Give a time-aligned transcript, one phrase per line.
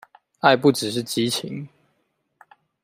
[0.39, 1.69] 愛不只是激情